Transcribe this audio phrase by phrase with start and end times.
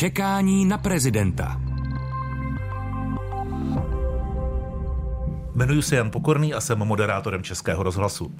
[0.00, 1.60] Čekání na prezidenta.
[5.54, 8.34] Jmenuji se Jan Pokorný a jsem moderátorem Českého rozhlasu.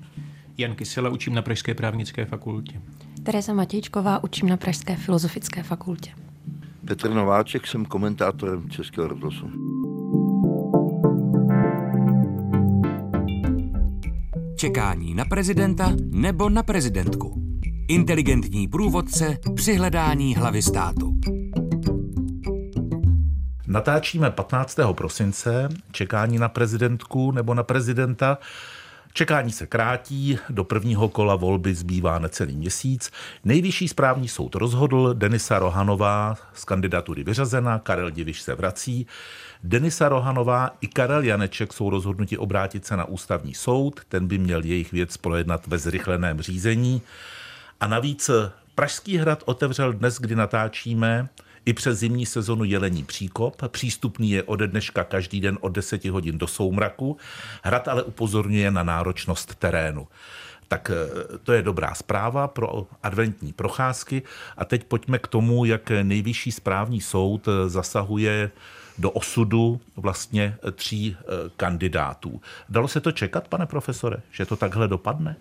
[0.59, 2.81] Jan Kysela učím na Pražské právnické fakultě.
[3.23, 6.11] Tereza Matějčková učím na Pražské filozofické fakultě.
[6.85, 9.51] Petr Nováček, jsem komentátorem Českého rozhlasu.
[14.57, 17.43] Čekání na prezidenta nebo na prezidentku.
[17.89, 21.21] Inteligentní průvodce při hledání hlavy státu.
[23.71, 24.79] Natáčíme 15.
[24.93, 28.39] prosince, čekání na prezidentku nebo na prezidenta.
[29.13, 33.11] Čekání se krátí, do prvního kola volby zbývá necelý měsíc.
[33.45, 39.07] Nejvyšší správní soud rozhodl, Denisa Rohanová z kandidatury vyřazena, Karel Diviš se vrací.
[39.65, 44.65] Denisa Rohanová i Karel Janeček jsou rozhodnuti obrátit se na ústavní soud, ten by měl
[44.65, 47.03] jejich věc projednat ve zrychleném řízení.
[47.81, 48.31] A navíc
[48.75, 51.29] Pražský hrad otevřel dnes, kdy natáčíme,
[51.71, 53.63] i přes zimní sezonu Jelení příkop.
[53.69, 57.17] Přístupný je ode dneška každý den od 10 hodin do soumraku.
[57.63, 60.09] Hrad ale upozorňuje na náročnost terénu.
[60.69, 64.23] Tak eh, to je dobrá zpráva pro adventní procházky.
[64.57, 68.51] A teď pojďme k tomu, jak nejvyšší správní soud eh, zasahuje
[68.99, 71.25] do osudu vlastně tří eh,
[71.57, 72.41] kandidátů.
[72.69, 75.37] Dalo se to čekat, pane profesore, že to takhle dopadne?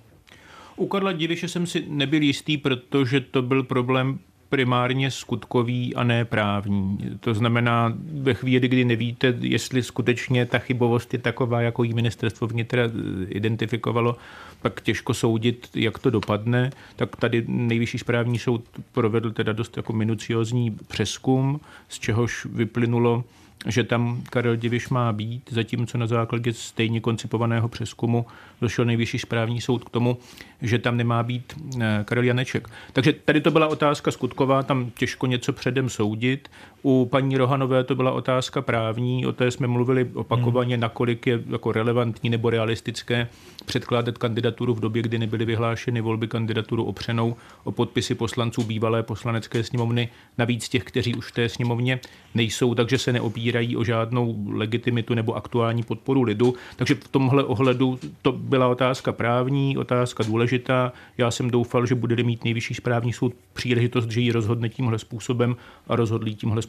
[0.76, 6.26] U Karla Diviše jsem si nebyl jistý, protože to byl problém primárně skutkový a ne
[6.26, 6.98] právní.
[7.20, 12.48] To znamená, ve chvíli, kdy nevíte, jestli skutečně ta chybovost je taková, jako ji ministerstvo
[12.48, 12.84] vnitra
[13.28, 14.18] identifikovalo,
[14.62, 16.72] pak těžko soudit, jak to dopadne.
[16.96, 23.24] Tak tady nejvyšší správní soud provedl teda dost jako minuciozní přeskum, z čehož vyplynulo,
[23.68, 28.26] že tam Karel Diviš má být, zatímco na základě stejně koncipovaného přeskumu
[28.62, 30.18] došel nejvyšší správní soud k tomu,
[30.62, 32.70] že tam nemá být eh, Karel Janeček.
[32.94, 36.50] Takže tady to byla otázka skutková, tam těžko něco předem soudit.
[36.84, 40.82] U paní Rohanové to byla otázka právní, o té jsme mluvili opakovaně, hmm.
[40.82, 43.28] nakolik je jako relevantní nebo realistické
[43.66, 49.64] předkládat kandidaturu v době, kdy nebyly vyhlášeny volby kandidaturu opřenou o podpisy poslanců bývalé poslanecké
[49.64, 52.00] sněmovny, navíc těch, kteří už v té sněmovně
[52.36, 56.54] nejsou, takže se neopírají o žádnou legitimitu nebo aktuální podporu lidu.
[56.76, 60.94] Takže v tomhle ohledu to byla otázka právní, otázka důležitá.
[61.18, 65.56] Já jsem doufal, že bude mít nejvyšší správní soud příležitost, že ji rozhodne tímhle způsobem
[65.88, 66.69] a rozhodlí tímhle způsobem.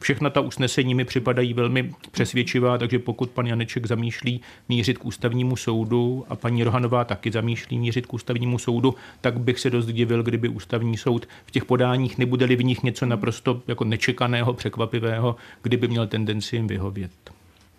[0.00, 5.56] Všechna ta usnesení mi připadají velmi přesvědčivá, takže pokud pan Janeček zamýšlí mířit k ústavnímu
[5.56, 10.22] soudu a paní Rohanová taky zamýšlí mířit k ústavnímu soudu, tak bych se dost divil,
[10.22, 15.88] kdyby ústavní soud v těch podáních nebude v nich něco naprosto jako nečekaného, překvapivého, kdyby
[15.88, 17.35] měl tendenci jim vyhovět.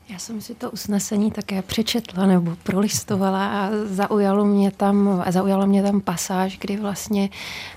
[0.09, 5.83] Já jsem si to usnesení také přečetla nebo prolistovala a zaujalo mě tam, zaujala mě
[5.83, 7.29] tam pasáž, kdy vlastně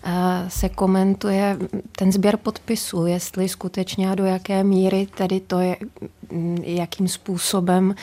[0.06, 0.12] uh,
[0.48, 1.58] se komentuje
[1.96, 5.76] ten sběr podpisů, jestli skutečně a do jaké míry tedy to je,
[6.32, 7.94] mm, jakým způsobem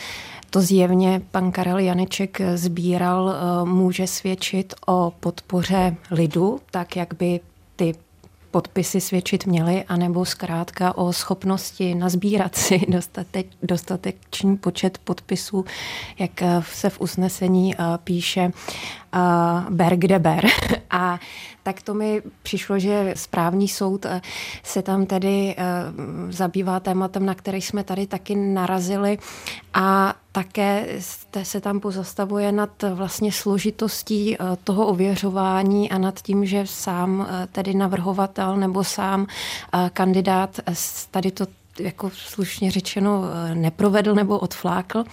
[0.50, 7.40] to zjevně pan Karel Janeček sbíral, uh, může svědčit o podpoře lidu, tak jak by
[7.76, 7.96] ty
[8.58, 15.66] podpisy svědčit měly, anebo zkrátka o schopnosti nazbírat si dostatek, dostatečný počet podpisů,
[16.20, 16.32] jak
[16.62, 18.52] se v usnesení eh, píše,
[19.16, 20.46] uh, ber kde ber.
[20.90, 21.20] A
[21.64, 24.06] tak to mi přišlo, že správní soud
[24.64, 25.56] se tam tedy
[26.30, 29.18] zabývá tématem, na který jsme tady taky narazili
[29.74, 30.86] a také
[31.44, 37.26] se tam pozastavuje nad vlastně složitostí uh, toho ověřování a nad tím, že sám uh,
[37.52, 40.60] tedy navrhovatel nebo sám uh, kandidát
[41.12, 41.46] tady to
[41.80, 45.04] jako slušně řečeno neprovedl nebo odflákl.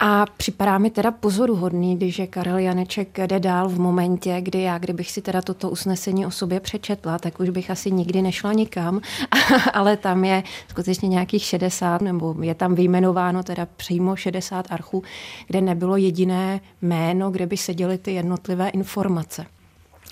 [0.00, 4.78] A připadá mi teda pozoruhodný, když je Karel Janeček jde dál v momentě, kdy já,
[4.78, 9.00] kdybych si teda toto usnesení o sobě přečetla, tak už bych asi nikdy nešla nikam,
[9.72, 15.02] ale tam je skutečně nějakých 60, nebo je tam vyjmenováno teda přímo 60 archů,
[15.46, 19.46] kde nebylo jediné jméno, kde by seděly ty jednotlivé informace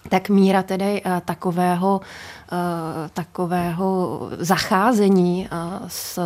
[0.08, 2.00] tak míra tedy uh, takového,
[2.52, 2.58] uh,
[3.12, 6.18] takového zacházení uh, s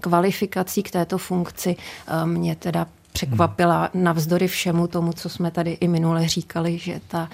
[0.00, 1.76] kvalifikací k této funkci
[2.24, 7.28] mě teda překvapila navzdory všemu tomu, co jsme tady i minule říkali, že ta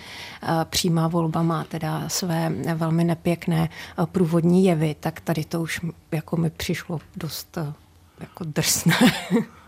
[0.65, 3.69] přímá volba má teda své velmi nepěkné
[4.05, 5.81] průvodní jevy, tak tady to už
[6.13, 7.59] jako mi přišlo dost
[8.21, 8.95] jako drsné.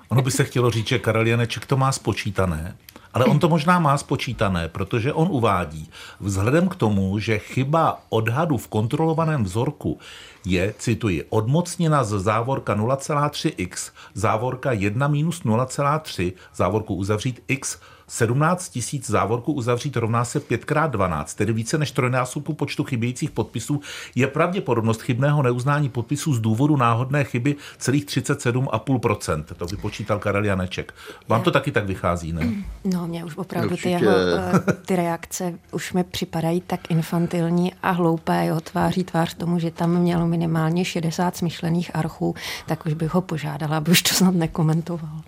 [0.09, 2.77] Ono by se chtělo říct, že Karel Janeček to má spočítané,
[3.15, 5.91] ale on to možná má spočítané, protože on uvádí,
[6.21, 9.99] vzhledem k tomu, že chyba odhadu v kontrolovaném vzorku
[10.45, 17.79] je, cituji, odmocněna z závorka 0,3x, závorka 1 minus 0,3, závorku uzavřít x
[18.11, 23.81] 17 tisíc závorků uzavřít rovná se 5x12, tedy více než trojnásobku počtu chybějících podpisů,
[24.15, 29.45] je pravděpodobnost chybného neuznání podpisů z důvodu náhodné chyby celých 37,5%.
[29.57, 30.95] To vypočítal Karel Janeček.
[31.29, 32.53] Vám to taky tak vychází, ne?
[32.85, 37.91] No, mě už opravdu ty, jeho, eh, ty reakce už mi připadají tak infantilní a
[37.91, 38.45] hloupé.
[38.45, 42.35] Jeho tváří tvář tomu, že tam mělo minimálně 60 smyšlených archů,
[42.67, 45.21] tak už bych ho požádala, aby už to snad nekomentoval.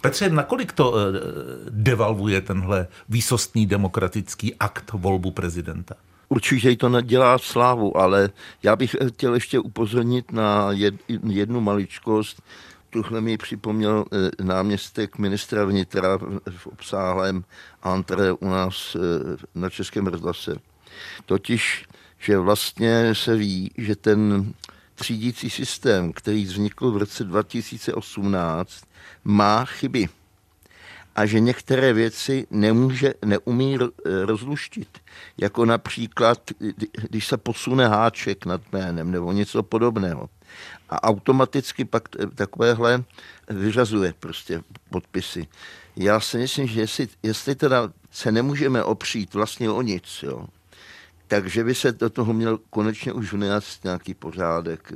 [0.00, 1.02] Petře, nakolik to eh,
[1.70, 5.94] devalvuje tenhle výsostný demokratický akt volbu prezidenta?
[6.28, 8.30] Určitě to nedělá slávu, ale
[8.62, 10.68] já bych chtěl ještě upozornit na
[11.28, 12.42] jednu maličkost.
[12.90, 16.18] Tuhle mi připomněl eh, náměstek ministra vnitra
[16.50, 17.44] v obsáhlém
[17.82, 19.00] antre u nás eh,
[19.54, 20.54] na Českém rozhlase.
[21.26, 21.86] Totiž,
[22.20, 24.52] že vlastně se ví, že ten
[24.94, 28.84] třídící systém, který vznikl v roce 2018,
[29.24, 30.08] má chyby
[31.16, 33.78] a že některé věci nemůže, neumí
[34.24, 34.98] rozluštit.
[35.38, 36.50] Jako například,
[37.10, 40.28] když se posune háček nad jménem nebo něco podobného.
[40.90, 43.04] A automaticky pak takovéhle
[43.48, 45.46] vyřazuje prostě podpisy.
[45.96, 50.46] Já si myslím, že jestli, jestli teda se nemůžeme opřít vlastně o nic, jo,
[51.30, 54.92] takže by se do toho měl konečně už vnést nějaký pořádek.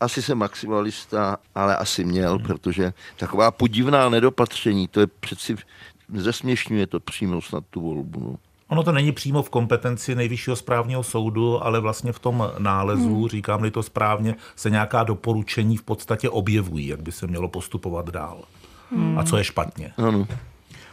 [0.00, 2.46] Asi jsem maximalista, ale asi měl, hmm.
[2.46, 5.56] protože taková podivná nedopatření, to je přeci,
[6.14, 8.20] zesměšňuje to přímo snad tu volbu.
[8.20, 8.36] No.
[8.68, 13.28] Ono to není přímo v kompetenci nejvyššího správního soudu, ale vlastně v tom nálezu, hmm.
[13.28, 18.44] říkám-li to správně, se nějaká doporučení v podstatě objevují, jak by se mělo postupovat dál.
[18.90, 19.18] Hmm.
[19.18, 19.92] A co je špatně.
[19.96, 20.26] Ano.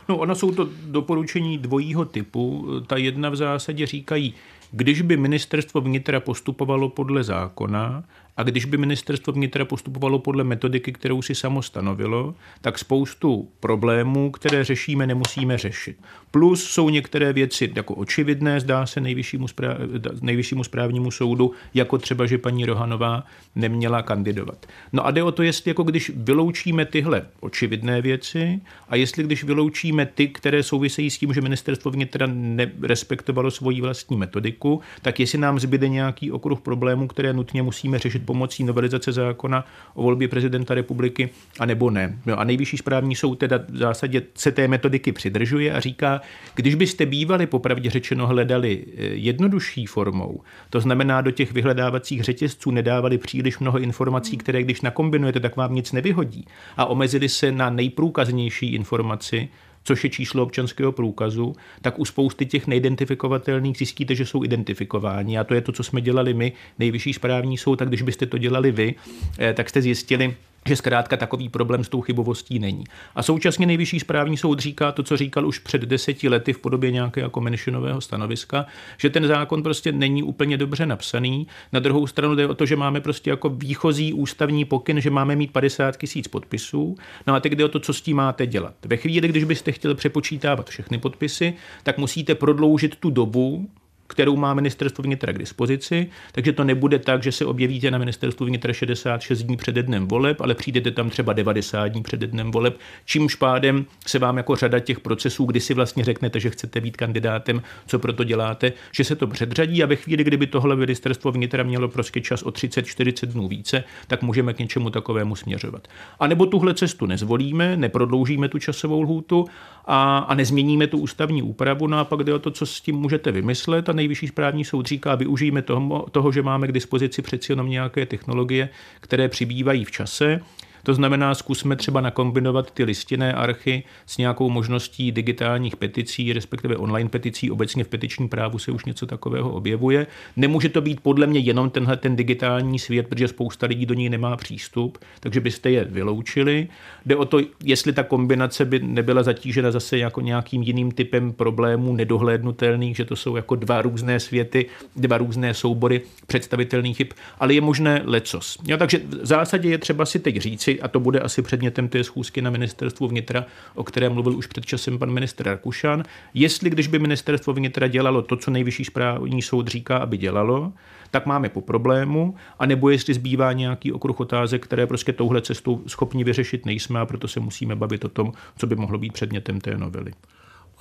[0.10, 2.68] No, ono jsou to doporučení dvojího typu.
[2.88, 4.34] Ta jedna v zásadě říkají,
[4.72, 8.04] když by ministerstvo vnitra postupovalo podle zákona
[8.38, 14.32] a když by ministerstvo vnitra postupovalo podle metodiky, kterou si samo stanovilo, tak spoustu problémů,
[14.32, 15.98] které řešíme, nemusíme řešit.
[16.32, 19.78] Plus jsou některé věci jako očividné, zdá se nejvyššímu, správ,
[20.22, 23.24] nejvyššímu správnímu soudu, jako třeba, že paní Rohanová
[23.56, 24.66] neměla kandidovat.
[24.94, 29.44] No a jde o to, jestli jako když vyloučíme tyhle očividné věci a jestli když
[29.44, 35.38] vyloučíme ty, které souvisejí s tím, že ministerstvo vnitra nerespektovalo svoji vlastní metodiku, tak jestli
[35.38, 40.74] nám zbyde nějaký okruh problémů, které nutně musíme řešit pomocí novelizace zákona o volbě prezidenta
[40.74, 41.30] republiky,
[41.60, 42.20] anebo ne.
[42.26, 46.22] No a nejvyšší správní soud teda v zásadě se té metodiky přidržuje a říká,
[46.56, 52.72] když byste bývali popravdě řečeno hledali eh, jednodušší formou, to znamená do těch vyhledávacích řetězců
[52.72, 56.46] nedávali příliš mnoho informací, které když nakombinujete, tak vám nic nevyhodí
[56.78, 59.50] a omezili se na nejprůkaznější informaci,
[59.86, 65.40] což je číslo občanského průkazu, tak u spousty těch neidentifikovatelných zjistíte, že jsou identifikováni.
[65.40, 68.38] A to je to, co jsme dělali my, nejvyšší správní soud, tak když byste to
[68.38, 68.96] dělali vy,
[69.40, 70.36] eh, tak jste zjistili,
[70.68, 72.84] že zkrátka takový problém s tou chybovostí není.
[73.16, 76.92] A současně nejvyšší správní soud říká to, co říkal už před deseti lety v podobě
[76.92, 78.66] nějakého jako menšinového stanoviska,
[78.98, 81.48] že ten zákon prostě není úplně dobře napsaný.
[81.74, 85.36] Na druhou stranu jde o to, že máme prostě jako výchozí ústavní pokyn, že máme
[85.36, 86.96] mít 50 tisíc podpisů.
[87.28, 88.74] No a teď jde o to, co s tím máte dělat.
[88.86, 91.54] Ve chvíli, když byste chtěli přepočítávat všechny podpisy,
[91.84, 93.70] tak musíte prodloužit tu dobu,
[94.08, 98.46] kterou má ministerstvo vnitra k dispozici, takže to nebude tak, že se objevíte na ministerstvu
[98.46, 102.78] vnitra 66 dní před dnem voleb, ale přijdete tam třeba 90 dní před dnem voleb,
[103.06, 106.98] čímž pádem se vám jako řada těch procesů, kdy si vlastně řeknete, že chcete být
[106.98, 111.64] kandidátem, co proto děláte, že se to předřadí a ve chvíli, kdyby tohle ministerstvo vnitra
[111.64, 115.88] mělo prostě čas o 30-40 dnů více, tak můžeme k něčemu takovému směřovat.
[116.20, 119.46] A nebo tuhle cestu nezvolíme, neprodloužíme tu časovou lhůtu
[119.88, 122.96] a, a nezměníme tu ústavní úpravu, no a pak jde o to, co s tím
[122.96, 123.90] můžete vymyslet.
[123.90, 128.06] A nejvyšší správní soud říká, využijeme toho, toho, že máme k dispozici přeci jenom nějaké
[128.06, 130.42] technologie, které přibývají v čase,
[130.86, 137.10] to znamená, zkusme třeba nakombinovat ty listinné archy s nějakou možností digitálních peticí, respektive online
[137.10, 137.52] peticí.
[137.52, 140.08] Obecně v petičním právu se už něco takového objevuje.
[140.36, 144.10] Nemůže to být podle mě jenom tenhle ten digitální svět, protože spousta lidí do něj
[144.10, 146.68] nemá přístup, takže byste je vyloučili.
[147.06, 151.96] Jde o to, jestli ta kombinace by nebyla zatížena zase jako nějakým jiným typem problémů
[151.96, 154.66] nedohlédnutelných, že to jsou jako dva různé světy,
[154.96, 157.08] dva různé soubory představitelných chyb,
[157.40, 158.58] ale je možné lecos.
[158.68, 162.04] Jo, takže v zásadě je třeba si teď říci, a to bude asi předmětem té
[162.04, 166.04] schůzky na ministerstvu vnitra, o které mluvil už před časem pan ministr Rakušan,
[166.34, 170.74] jestli když by ministerstvo vnitra dělalo to, co nejvyšší správní soud říká, aby dělalo,
[171.12, 176.24] tak máme po problému, anebo jestli zbývá nějaký okruh otázek, které prostě touhle cestou schopni
[176.24, 179.78] vyřešit nejsme a proto se musíme bavit o tom, co by mohlo být předmětem té
[179.78, 180.12] novely.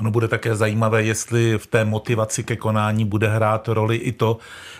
[0.00, 4.38] Ono bude také zajímavé, jestli v té motivaci ke konání bude hrát roli i to,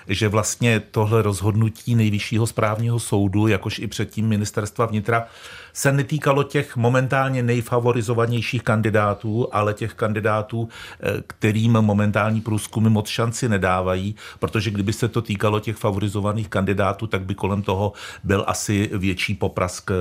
[0.09, 5.27] že vlastně tohle rozhodnutí nejvyššího správního soudu, jakož i předtím ministerstva vnitra,
[5.75, 10.69] se netýkalo těch momentálně nejfavorizovanějších kandidátů, ale těch kandidátů,
[11.01, 17.07] eh, kterým momentální průzkumy moc šanci nedávají, protože kdyby se to týkalo těch favorizovaných kandidátů,
[17.07, 17.93] tak by kolem toho
[18.25, 19.95] byl asi větší poprask, eh,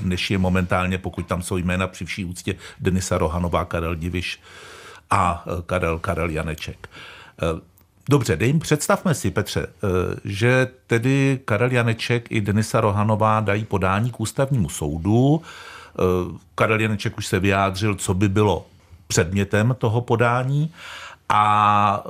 [0.00, 4.40] než je momentálně, pokud tam jsou jména při vší úctě Denisa Rohanová, Karel Diviš
[5.10, 6.88] a eh, Karel, Karel Janeček.
[8.10, 9.66] Dobře, dej, představme si, Petře, eh,
[10.24, 15.42] že tedy Karel Janeček i Denisa Rohanová dají podání k ústavnímu soudu.
[15.42, 18.66] Eh, Karel Janeček už se vyjádřil, co by bylo
[19.06, 20.72] předmětem toho podání.
[21.28, 22.04] A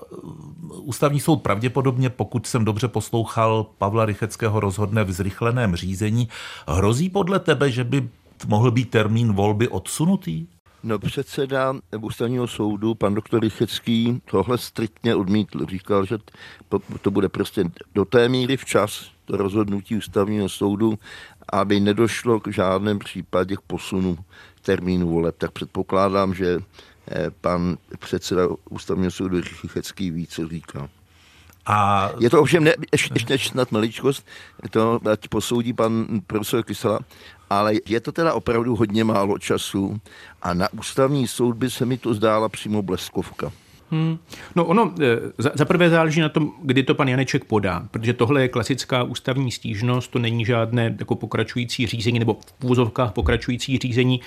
[0.70, 6.28] ústavní soud pravděpodobně, pokud jsem dobře poslouchal, Pavla Rycheckého rozhodne v zrychleném řízení.
[6.68, 8.08] Hrozí podle tebe, že by
[8.46, 10.46] mohl být termín volby odsunutý?
[10.82, 15.66] No předseda ústavního soudu, pan doktor Rychecký, tohle striktně odmítl.
[15.66, 16.18] Říkal, že
[17.02, 20.98] to bude prostě do té míry včas, to rozhodnutí ústavního soudu,
[21.52, 24.18] aby nedošlo k žádném případě k posunu
[24.62, 25.34] termínu voleb.
[25.38, 26.58] Tak předpokládám, že
[27.08, 30.88] eh, pan předseda ústavního soudu Rychecký ví, co říká.
[31.66, 32.10] A...
[32.18, 34.26] Je to ovšem ne, ještě, ještě snad maličkost,
[34.70, 37.00] to ať posoudí pan profesor Kysela,
[37.50, 40.00] ale je to teda opravdu hodně málo času
[40.42, 43.52] a na ústavní soud by se mi to zdála přímo bleskovka.
[43.90, 44.18] Hmm.
[44.56, 48.12] No ono, e, za, za prvé záleží na tom, kdy to pan Janeček podá, protože
[48.12, 53.78] tohle je klasická ústavní stížnost, to není žádné jako pokračující řízení nebo v úzovkách pokračující
[53.78, 54.20] řízení,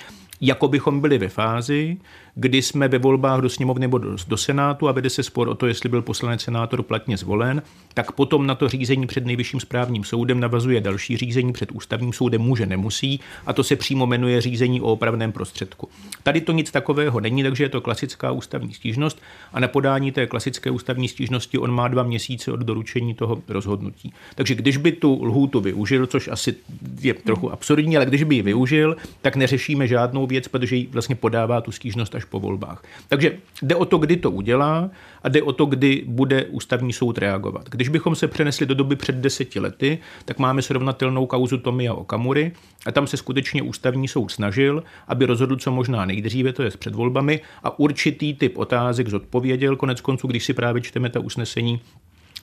[0.46, 1.96] jako bychom byli ve fázi,
[2.34, 5.54] kdy jsme ve volbách do sněmovny nebo do, do Senátu a vede se spor o
[5.54, 7.62] to, jestli byl poslanec senátor platně zvolen,
[7.94, 12.40] tak potom na to řízení před nejvyšším správním soudem navazuje další řízení před ústavním soudem,
[12.40, 15.88] může, nemusí, a to se přímo jmenuje řízení o opravném prostředku.
[16.22, 19.22] Tady to nic takového není, takže je to klasická ústavní stížnost
[19.52, 24.12] a na podání té klasické ústavní stížnosti on má dva měsíce od doručení toho rozhodnutí.
[24.34, 26.54] Takže když by tu lhůtu využil, což asi
[27.00, 31.14] je trochu absurdní, ale když by ji využil, tak neřešíme žádnou věc, protože ji vlastně
[31.14, 32.82] podává tu stížnost až po volbách.
[33.08, 34.90] Takže jde o to, kdy to udělá
[35.22, 37.68] a jde o to, kdy bude ústavní soud reagovat.
[37.70, 42.52] Když bychom se přenesli do doby před deseti lety, tak máme srovnatelnou kauzu Tomia Okamury
[42.86, 46.94] a tam se skutečně ústavní soud snažil, aby rozhodl co možná nejdříve, to je před
[46.94, 49.76] volbami, a určitý typ otázek zodpověděl.
[49.76, 51.80] Konec konců, když si právě čteme ta usnesení,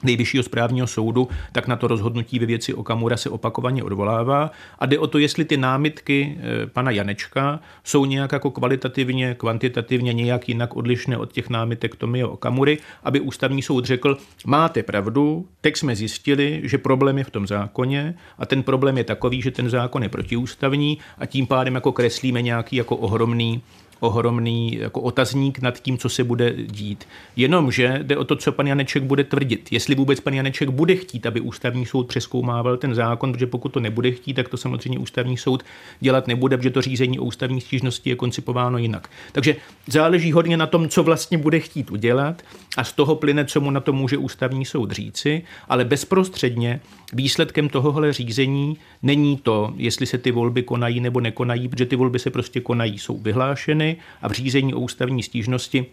[0.03, 4.51] nejvyššího správního soudu, tak na to rozhodnutí ve věci Okamura se opakovaně odvolává.
[4.79, 10.13] A jde o to, jestli ty námitky eh, pana Janečka jsou nějak jako kvalitativně, kvantitativně
[10.13, 15.77] nějak jinak odlišné od těch námitek Tomio Okamury, aby ústavní soud řekl, máte pravdu, teď
[15.77, 19.69] jsme zjistili, že problém je v tom zákoně a ten problém je takový, že ten
[19.69, 23.61] zákon je protiústavní a tím pádem jako kreslíme nějaký jako ohromný
[24.01, 27.07] ohromný jako otazník nad tím, co se bude dít.
[27.35, 29.67] Jenomže jde o to, co pan Janeček bude tvrdit.
[29.71, 33.79] Jestli vůbec pan Janeček bude chtít, aby ústavní soud přeskoumával ten zákon, protože pokud to
[33.79, 35.63] nebude chtít, tak to samozřejmě ústavní soud
[35.99, 39.09] dělat nebude, protože to řízení o ústavní stížnosti je koncipováno jinak.
[39.31, 39.55] Takže
[39.87, 42.41] záleží hodně na tom, co vlastně bude chtít udělat
[42.77, 46.81] a z toho plyne, co mu na to může ústavní soud říci, ale bezprostředně
[47.13, 52.19] výsledkem tohohle řízení není to, jestli se ty volby konají nebo nekonají, protože ty volby
[52.19, 53.90] se prostě konají, jsou vyhlášeny
[54.21, 55.85] a v řízení o ústavní stížnosti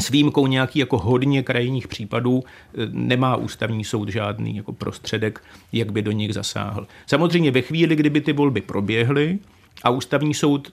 [0.00, 5.92] s výjimkou nějakých jako hodně krajních případů eh, nemá ústavní soud žádný jako prostředek, jak
[5.92, 6.86] by do nich zasáhl.
[7.06, 9.38] Samozřejmě ve chvíli, kdyby ty volby proběhly
[9.82, 10.72] a ústavní soud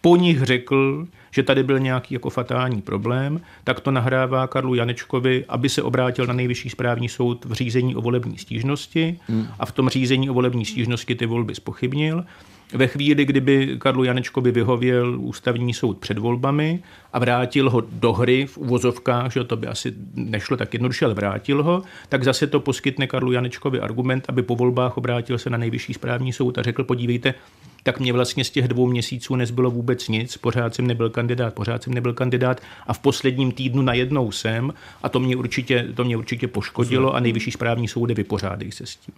[0.00, 5.44] po nich řekl, že tady byl nějaký jako fatální problém, tak to nahrává Karlu Janečkovi,
[5.48, 9.46] aby se obrátil na nejvyšší správní soud v řízení o volební stížnosti hmm.
[9.58, 12.24] a v tom řízení o volební stížnosti ty volby spochybnil.
[12.72, 18.46] Ve chvíli, kdyby Karlu Janečkovi vyhověl ústavní soud před volbami a vrátil ho do hry
[18.46, 22.60] v uvozovkách, že to by asi nešlo tak jednoduše, ale vrátil ho, tak zase to
[22.60, 26.84] poskytne Karlu Janečkovi argument, aby po volbách obrátil se na nejvyšší správní soud a řekl,
[26.84, 27.34] podívejte,
[27.82, 31.82] tak mě vlastně z těch dvou měsíců nezbylo vůbec nic, pořád jsem nebyl kandidát, pořád
[31.82, 36.16] jsem nebyl kandidát a v posledním týdnu najednou jsem a to mě určitě, to mě
[36.16, 39.14] určitě poškodilo a nejvyšší správní soudy vypořádají se s tím.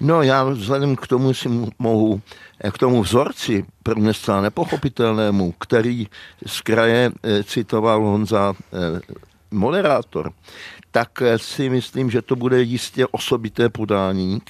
[0.00, 2.20] No já vzhledem k tomu si mohu,
[2.72, 4.00] k tomu vzorci pro
[4.40, 6.08] nepochopitelnému, který
[6.46, 9.00] z kraje eh, citoval Honza eh,
[9.50, 10.32] moderátor,
[10.90, 14.42] tak eh, si myslím, že to bude jistě osobité podání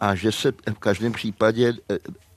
[0.00, 1.72] a že se v každém případě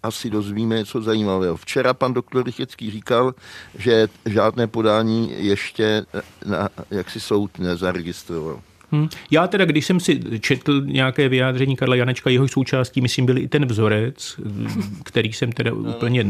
[0.03, 1.57] asi dozvíme něco zajímavého.
[1.57, 3.35] Včera pan doktor Rychecký říkal,
[3.77, 6.05] že žádné podání ještě
[6.45, 8.61] na, jak si soud nezaregistroval.
[8.91, 9.09] Hmm.
[9.31, 13.47] Já teda, když jsem si četl nějaké vyjádření Karla Janečka, jeho součástí, myslím, byl i
[13.47, 14.39] ten vzorec,
[15.03, 16.25] který jsem teda úplně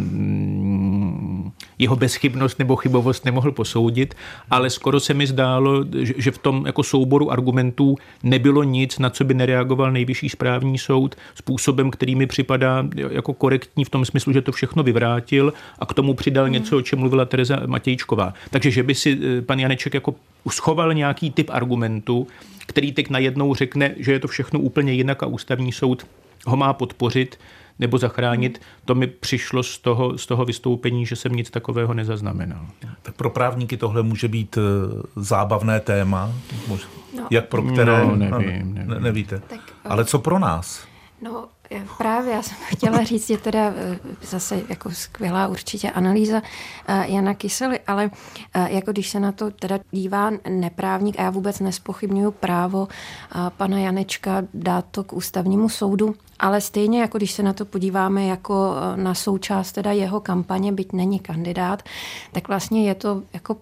[1.79, 4.15] jeho bezchybnost nebo chybovost nemohl posoudit,
[4.49, 5.85] ale skoro se mi zdálo,
[6.17, 11.15] že v tom jako souboru argumentů nebylo nic, na co by nereagoval nejvyšší správní soud
[11.35, 15.93] způsobem, který mi připadá jako korektní v tom smyslu, že to všechno vyvrátil a k
[15.93, 18.33] tomu přidal něco, o čem mluvila Tereza Matějčková.
[18.49, 20.15] Takže, že by si eh, pan Janeček jako
[20.47, 22.27] uschoval nějaký typ argumentu,
[22.67, 26.07] který teď najednou řekne, že je to všechno úplně jinak a ústavní soud
[26.45, 27.39] ho má podpořit
[27.79, 32.65] nebo zachránit, to mi přišlo z toho, z toho vystoupení, že jsem nic takového nezaznamenal.
[33.01, 34.61] Tak pro právníky tohle může být eh,
[35.15, 36.31] zábavné téma,
[36.69, 37.27] no.
[37.31, 38.89] jak pro které, no, nevím, nevím.
[38.89, 39.39] Ne, nevíte.
[39.39, 40.87] Tak, Ale co pro nás?
[41.21, 41.47] No,
[41.97, 46.41] Právě, já jsem chtěla říct, je teda eh, zase jako skvělá určitě analýza
[46.87, 48.11] eh, Jana Kysely, ale
[48.53, 52.87] eh, jako když se na to teda dívá neprávník, a já vůbec nespochybnuju právo
[53.57, 58.25] pana Janečka dát to k ústavnímu soudu, ale stejně jako když se na to podíváme
[58.25, 61.83] jako na součást teda jeho kampaně, byť není kandidát,
[62.31, 63.57] tak vlastně je to jako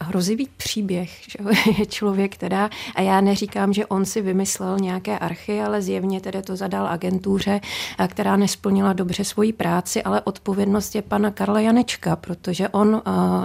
[0.00, 1.38] hrozivý příběh, že
[1.78, 6.42] je člověk teda, a já neříkám, že on si vymyslel nějaké archy, ale zjevně tedy
[6.42, 7.60] to zadal agentuře,
[8.08, 13.02] která nesplnila dobře svoji práci, ale odpovědnost je pana Karla Janečka, protože on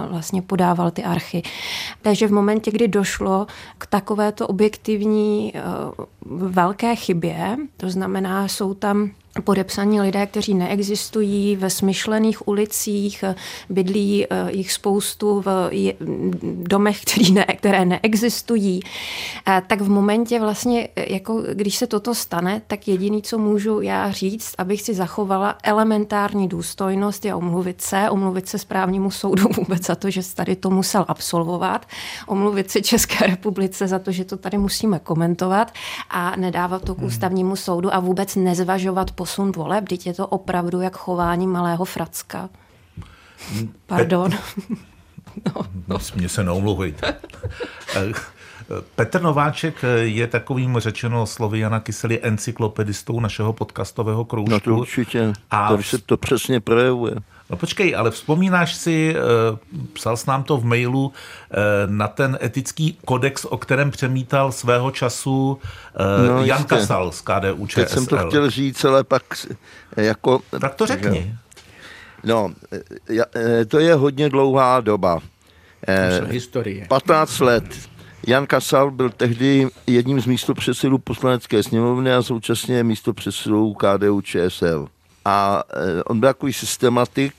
[0.08, 1.42] vlastně podával ty archy.
[2.02, 3.46] Takže v momentě, kdy došlo
[3.78, 5.52] k takovéto objektivní
[6.30, 9.10] velké chybě, to znamená, jsou tam
[9.40, 13.24] podepsaní lidé, kteří neexistují ve smyšlených ulicích,
[13.70, 15.70] bydlí eh, jich spoustu v
[16.62, 18.80] domech, který ne, které neexistují,
[19.66, 24.10] tak v momentě vlastně, eh, jako když se toto stane, tak jediný, co můžu já
[24.10, 29.94] říct, abych si zachovala elementární důstojnost, je omluvit se, omluvit se správnímu soudu vůbec za
[29.94, 31.86] to, že tady to musel absolvovat,
[32.26, 35.72] omluvit se České republice za to, že to tady musíme komentovat
[36.10, 37.06] a nedávat to k hmm.
[37.06, 42.48] ústavnímu soudu a vůbec nezvažovat posun voleb, teď je to opravdu jak chování malého fracka.
[43.86, 44.30] Pardon.
[45.46, 45.98] no, no.
[46.14, 47.14] Mě se neomluvujte.
[48.94, 54.50] Petr Nováček je takovým řečeno slovy Jana Kysely encyklopedistou našeho podcastového kroužku.
[54.50, 57.14] No to určitě, a to se to přesně projevuje.
[57.54, 59.18] No počkej, ale vzpomínáš si, eh,
[59.92, 61.54] psal s nám to v mailu, eh,
[61.86, 65.58] na ten etický kodex, o kterém přemítal svého času
[65.94, 66.74] eh, no, Jan jistě.
[66.74, 67.80] Kasal z KDU ČSL.
[67.80, 69.22] Teď jsem to chtěl říct, ale pak
[69.96, 70.40] jako...
[70.60, 71.20] Tak to řekni.
[71.20, 71.32] Že,
[72.24, 72.50] no,
[73.68, 75.20] to je hodně dlouhá doba.
[76.26, 76.86] Historie.
[76.88, 77.64] 15 let.
[78.26, 84.88] Jan Kasal byl tehdy jedním z místopředsedů poslanecké sněmovny a současně místopředsedou KDU ČSL.
[85.24, 87.34] A eh, on byl takový systematik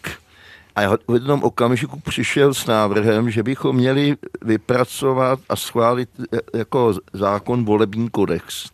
[0.76, 6.94] a v jednom okamžiku přišel s návrhem, že bychom měli vypracovat a schválit eh, jako
[7.14, 8.70] zákon volební kodex,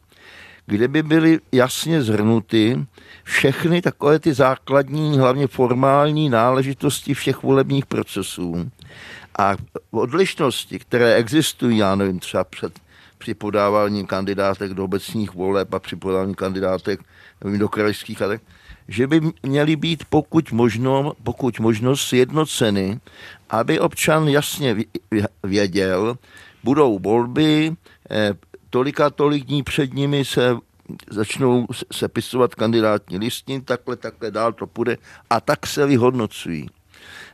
[0.66, 2.86] kde by byly jasně zhrnuty
[3.24, 8.72] všechny takové ty základní, hlavně formální náležitosti všech volebních procesů.
[9.40, 9.56] A
[9.92, 12.80] odlišnosti, které existují, já nevím, třeba před,
[13.18, 17.00] při podávání kandidátek do obecních voleb a při podávání kandidátek
[17.44, 18.42] nevím, do krajských a tak,
[18.92, 23.00] že by měly být pokud možno, pokud možno sjednoceny,
[23.50, 24.76] aby občan jasně
[25.44, 26.18] věděl,
[26.64, 27.76] budou volby,
[28.12, 28.34] eh,
[28.70, 30.58] tolika tolik dní před nimi se
[31.10, 34.98] začnou sepisovat kandidátní listiny, takhle, takhle dál to půjde
[35.30, 36.70] a tak se vyhodnocují.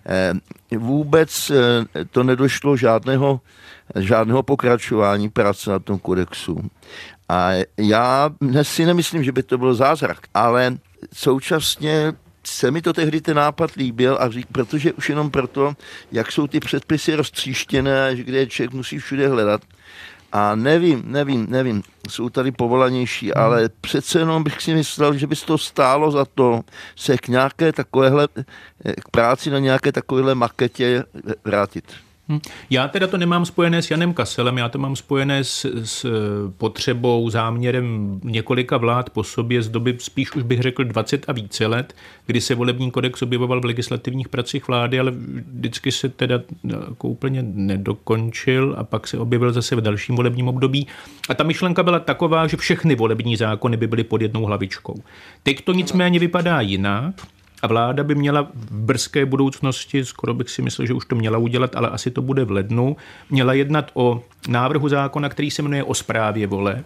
[0.05, 0.33] Eh,
[0.77, 3.41] vůbec eh, to nedošlo žádného,
[3.95, 6.69] žádného pokračování práce na tom kodexu.
[7.29, 8.29] A já
[8.61, 10.77] si nemyslím, že by to byl zázrak, ale
[11.13, 15.73] současně se mi to tehdy ten nápad líbil, a řík, protože už jenom proto,
[16.11, 19.61] jak jsou ty předpisy roztříštěné, kde člověk musí všude hledat.
[20.31, 23.43] A nevím, nevím, nevím, jsou tady povolanější, hmm.
[23.43, 26.61] ale přece jenom bych si myslel, že by to stálo za to
[26.95, 28.27] se k nějaké takovéhle,
[28.99, 31.03] k práci na nějaké takovéhle maketě
[31.43, 32.06] vrátit.
[32.29, 32.39] Hm.
[32.69, 36.05] Já teda to nemám spojené s Janem Kaselem, já to mám spojené s, s
[36.57, 41.67] potřebou, záměrem několika vlád po sobě z doby spíš už bych řekl 20 a více
[41.67, 46.41] let, kdy se volební kodex objevoval v legislativních pracích vlády, ale vždycky se teda
[46.87, 50.87] jako úplně nedokončil a pak se objevil zase v dalším volebním období.
[51.29, 54.95] A ta myšlenka byla taková, že všechny volební zákony by byly pod jednou hlavičkou.
[55.43, 57.15] Teď to nicméně vypadá jinak.
[57.61, 61.37] A vláda by měla v brzké budoucnosti, skoro bych si myslel, že už to měla
[61.37, 62.97] udělat, ale asi to bude v lednu,
[63.29, 66.85] měla jednat o návrhu zákona, který se jmenuje o správě voleb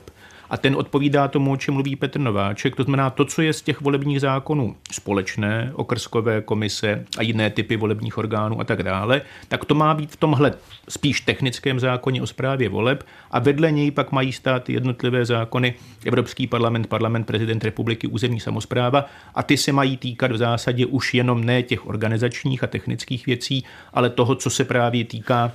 [0.51, 2.75] A ten odpovídá tomu, o čem mluví Petr Nováček.
[2.75, 7.77] To znamená to, co je z těch volebních zákonů společné, okrskové komise a jiné typy
[7.77, 10.53] volebních orgánů a tak dále, tak to má být v tomhle
[10.89, 15.73] spíš technickém zákoně o správě voleb a vedle něj pak mají stát jednotlivé zákony
[16.05, 21.13] Evropský parlament, parlament, prezident republiky, územní samozpráva a ty se mají týkat v zásadě už
[21.13, 25.51] jenom ne těch organizačních a technických věcí, ale toho, co se právě týká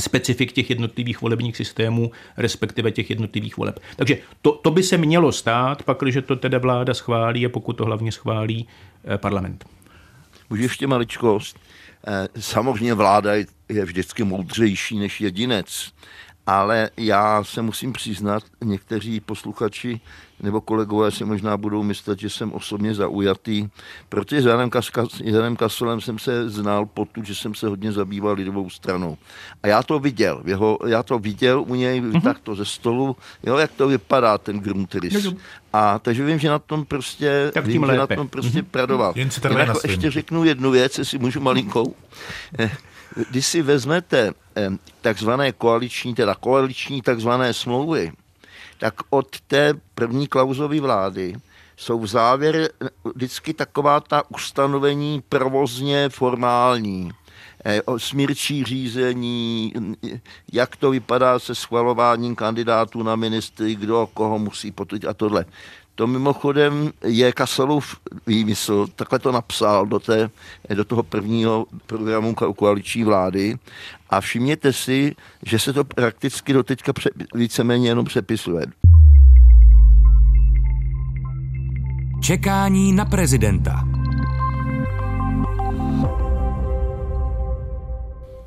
[0.00, 3.80] specifik těch jednotlivých volebních systémů, respektive těch jednotlivých voleb.
[3.96, 7.72] Takže to, to by se mělo stát, pak, když to teda vláda schválí a pokud
[7.72, 8.68] to hlavně schválí
[9.04, 9.64] eh, parlament.
[10.50, 11.58] Můžu ještě maličkost.
[12.06, 13.32] Eh, samozřejmě vláda
[13.68, 15.92] je vždycky moudřejší než jedinec
[16.46, 20.00] ale já se musím přiznat, někteří posluchači
[20.40, 23.68] nebo kolegové si možná budou myslet, že jsem osobně zaujatý,
[24.08, 28.34] protože s Janem, Kas- Janem Kasolem jsem se znal tu, že jsem se hodně zabýval
[28.34, 29.16] lidovou stranou.
[29.62, 32.22] A já to viděl, jeho, já to viděl u něj mm-hmm.
[32.22, 35.26] takto ze stolu, jo, jak to vypadá ten Grunteris.
[35.72, 38.70] A takže vím, že na tom prostě, tak vím, že na tom prostě mm-hmm.
[38.70, 39.12] pradoval.
[39.16, 41.94] Jen si Jinak ještě řeknu jednu věc, jestli můžu malinkou.
[42.58, 42.70] Eh,
[43.30, 44.32] když si vezmete
[45.00, 48.12] takzvané koaliční, teda koaliční takzvané smlouvy,
[48.78, 51.36] tak od té první klauzové vlády
[51.76, 52.70] jsou v závěr
[53.14, 57.12] vždycky taková ta ustanovení provozně formální.
[57.64, 59.72] Eh, smírčí řízení,
[60.52, 65.44] jak to vypadá se schvalováním kandidátů na ministry, kdo koho musí potvrdit a tohle.
[65.96, 70.30] To mimochodem je Kasalův výmysl, takhle to napsal do, té,
[70.74, 73.56] do toho prvního programu koaliční vlády
[74.10, 78.66] a všimněte si, že se to prakticky do teďka pře, víceméně jenom přepisuje.
[82.22, 83.95] Čekání na prezidenta.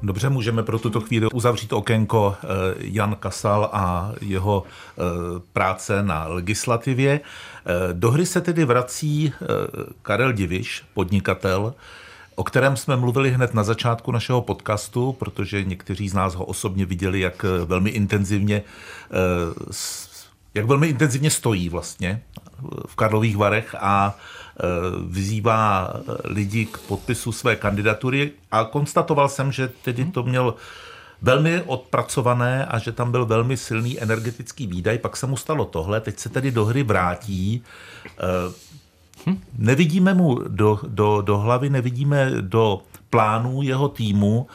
[0.02, 5.02] Dobře, můžeme pro tuto chvíli uzavřít okénko eh, Jan Kasal a jeho eh,
[5.54, 7.20] práce na legislativě.
[7.20, 9.34] Eh, do hry se tedy vrací
[10.02, 11.74] Karel Diviš, podnikatel,
[12.36, 16.86] o kterém jsme mluvili hned na začátku našeho podcastu, protože někteří z nás ho osobně
[16.86, 18.64] viděli, jak velmi intenzivně
[20.54, 22.22] jak velmi intenzivně stojí vlastně
[22.88, 24.18] v Karlových Varech a
[25.08, 30.56] vyzývá eh, lidi k podpisu své kandidatury a konstatoval jsem, že tedy to měl
[31.22, 34.98] velmi odpracované a že tam byl velmi silný energetický výdaj.
[34.98, 37.64] Pak se mu stalo tohle, teď se tedy do hry vrátí.
[38.08, 44.48] Eh, nevidíme mu do, do, do hlavy, nevidíme do plánů jeho týmu,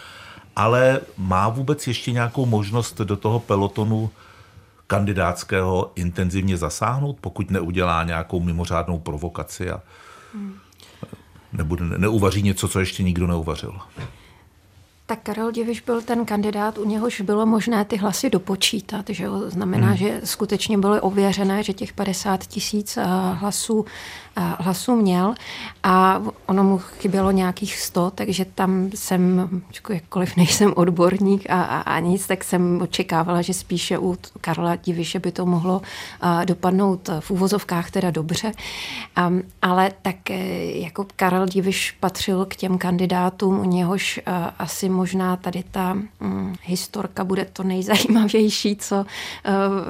[0.57, 4.11] ale má vůbec ještě nějakou možnost do toho pelotonu
[4.87, 9.83] kandidátského intenzivně zasáhnout, pokud neudělá nějakou mimořádnou provokaci a
[11.53, 13.79] nebude, neuvaří něco, co ještě nikdo neuvařil.
[15.07, 19.05] Tak Karel Diviš byl ten kandidát, u něhož bylo možné ty hlasy dopočítat.
[19.09, 19.43] Že jo?
[19.51, 19.97] Znamená, hmm.
[19.97, 23.85] že skutečně bylo ověřené, že těch 50 tisíc eh, hlasů
[24.37, 25.35] hlasů měl
[25.83, 29.51] a ono mu chybělo nějakých 100, takže tam jsem,
[29.90, 35.19] jakkoliv nejsem odborník a, a, a nic, tak jsem očekávala, že spíše u Karla Diviše
[35.19, 35.83] by to mohlo
[36.45, 38.53] dopadnout v úvozovkách teda dobře.
[39.29, 40.31] Um, ale tak
[40.75, 44.21] jako Karel Diviš patřil k těm kandidátům, u něhož
[44.59, 49.04] asi možná tady ta um, historka bude to nejzajímavější, co uh,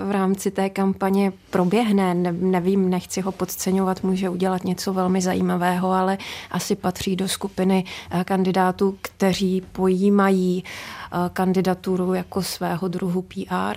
[0.09, 2.15] v rámci té kampaně proběhne.
[2.15, 6.19] Ne, nevím, nechci ho podceňovat, může udělat něco velmi zajímavého, ale
[6.51, 13.77] asi patří do skupiny eh, kandidátů, kteří pojímají eh, kandidaturu jako svého druhu PR.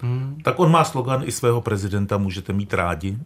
[0.00, 0.38] Hmm.
[0.44, 3.18] Tak on má slogan i svého prezidenta můžete mít rádi.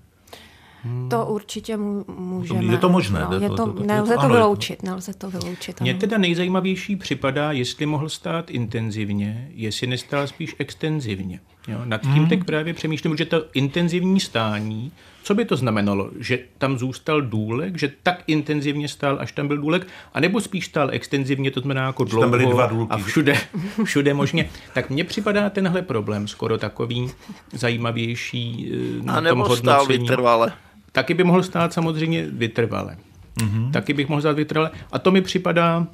[0.84, 1.08] Hmm.
[1.08, 1.76] To určitě
[2.16, 2.72] můžeme.
[2.72, 3.26] Je to možné?
[3.30, 4.82] No, je to, to, to, nelze to, to vyloučit.
[4.82, 5.80] Nelze to vyloučit.
[5.80, 11.40] Mně teda nejzajímavější připadá, jestli mohl stát intenzivně, jestli nestál spíš extenzivně.
[11.68, 12.28] Jo, nad tím hmm.
[12.28, 16.10] teď právě přemýšlím, že to intenzivní stání, co by to znamenalo?
[16.18, 20.88] Že tam zůstal důlek, že tak intenzivně stál, až tam byl důlek, anebo spíš stál
[20.92, 22.90] extenzivně, to znamená jako dlouho tam byly dva důlky.
[22.90, 23.36] a všude,
[23.84, 24.50] všude možně.
[24.74, 27.10] Tak mně připadá tenhle problém skoro takový
[27.52, 29.62] zajímavější eh, na a nebo tom hodnocení.
[29.62, 30.52] stál vytrvale.
[30.92, 32.96] Taky by mohl stát samozřejmě vytrvale.
[33.40, 33.70] Mm-hmm.
[33.70, 34.70] Taky bych mohl stát vytrvale.
[34.92, 35.86] A to mi připadá,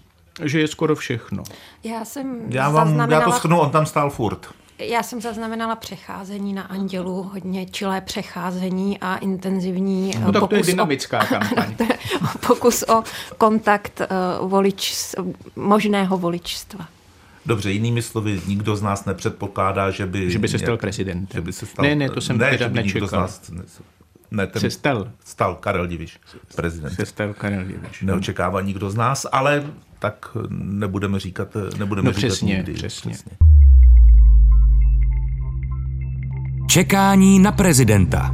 [0.42, 1.42] že je skoro všechno.
[1.84, 4.46] Já jsem já, vám, já to schnu, on tam stál furt.
[4.78, 10.62] Já jsem zaznamenala přecházení na Andělu, hodně čilé přecházení a intenzivní no, tak to je
[10.62, 11.74] dynamická o, kampaň.
[12.46, 13.02] pokus o
[13.38, 14.00] kontakt
[14.40, 14.94] uh, volič,
[15.56, 16.88] možného voličstva.
[17.46, 20.30] Dobře, jinými slovy, nikdo z nás nepředpokládá, že by...
[20.30, 21.34] Že by se stal prezident.
[21.34, 23.08] Že by se stal, ne, ne, to jsem ne, teda že nečekal.
[23.08, 23.80] Z nás,
[24.30, 25.10] ne, ten se stal.
[25.24, 26.20] Stal Karel Diviš,
[26.56, 26.94] prezident.
[26.94, 28.02] Se stal Karel Diviš.
[28.02, 29.64] Neočekává nikdo z nás, ale
[29.98, 32.72] tak nebudeme říkat, nebudeme no, říkat přesně, nikdy.
[32.72, 33.12] Přesně.
[33.12, 33.32] přesně.
[36.68, 38.32] Čekání na prezidenta.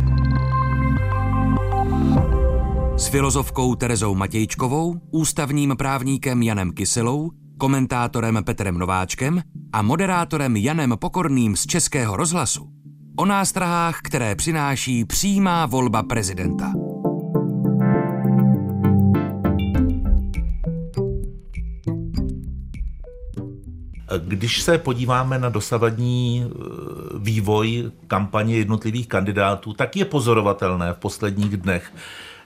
[2.96, 11.56] S filozofkou Terezou Matějčkovou, ústavním právníkem Janem Kyselou, komentátorem Petrem Nováčkem a moderátorem Janem Pokorným
[11.56, 12.79] z Českého rozhlasu
[13.16, 16.72] o nástrahách, které přináší přímá volba prezidenta.
[24.18, 26.58] Když se podíváme na dosavadní eh,
[27.18, 31.92] vývoj kampaně jednotlivých kandidátů, tak je pozorovatelné v posledních dnech,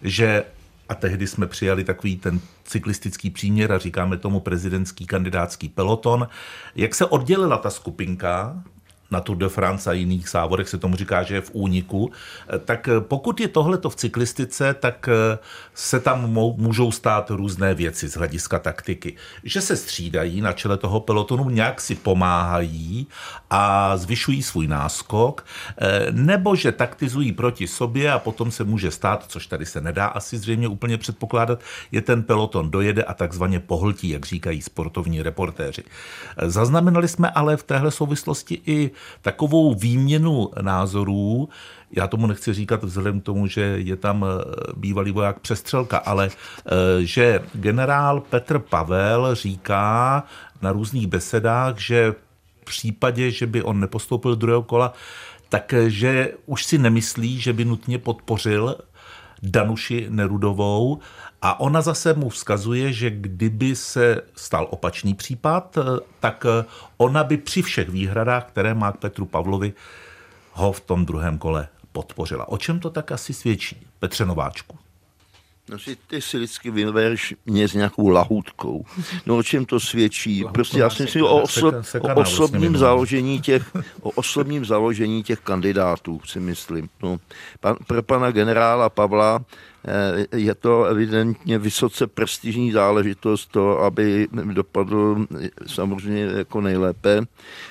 [0.02, 0.44] že
[0.88, 6.28] a tehdy jsme přijali takový ten cyklistický příměr a říkáme tomu prezidentský kandidátský peloton.
[6.76, 8.62] Jak se oddělila ta skupinka,
[9.14, 12.58] na Tour de France a jiných závodech se tomu říká, že je v úniku, eh,
[12.58, 15.38] tak eh, pokud je tohleto v cyklistice, tak eh,
[15.74, 19.16] se tam můžou stát různé věci z hlediska taktiky.
[19.44, 23.06] Že se střídají na čele toho pelotonu, nějak si pomáhají
[23.50, 25.46] a zvyšují svůj náskok,
[26.10, 30.38] nebo že taktizují proti sobě a potom se může stát, což tady se nedá asi
[30.38, 31.60] zřejmě úplně předpokládat,
[31.92, 35.82] je ten peloton dojede a takzvaně pohltí, jak říkají sportovní reportéři.
[36.42, 38.90] Zaznamenali jsme ale v téhle souvislosti i
[39.22, 41.48] takovou výměnu názorů,
[41.96, 44.44] já tomu nechci říkat vzhledem k tomu, že je tam eh,
[44.76, 50.22] bývalý voják přestřelka, ale eh, že generál Petr Pavel říká
[50.62, 52.14] na různých besedách, že
[52.60, 54.92] v případě, že by on nepostoupil druhého kola,
[55.48, 58.76] takže eh, už si nemyslí, že by nutně podpořil
[59.42, 60.98] Danuši Nerudovou
[61.44, 65.78] a ona zase mu vzkazuje, že kdyby se stal opačný případ,
[66.20, 66.46] tak
[66.96, 69.72] ona by při všech výhradách, které má k Petru Pavlovi,
[70.52, 72.48] ho v tom druhém kole podpořila.
[72.48, 74.78] O čem to tak asi svědčí, Petře Nováčku?
[75.68, 78.84] No si ty si vždycky vybereš mě s nějakou lahůdkou.
[79.26, 80.44] No o čem to svědčí?
[80.52, 86.20] Prostě já si myslím o, oso- o osobním založení těch, o osobním založení těch kandidátů,
[86.24, 86.88] si myslím.
[87.02, 87.18] No,
[87.60, 89.44] pan, pro pana generála Pavla
[90.32, 95.26] eh, je to evidentně vysoce prestižní záležitost to, aby dopadl
[95.66, 97.20] samozřejmě jako nejlépe.